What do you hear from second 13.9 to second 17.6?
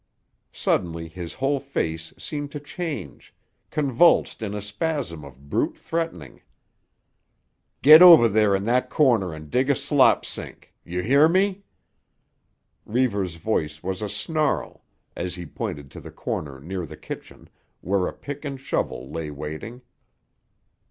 a snarl as he pointed to the corner near the kitchen,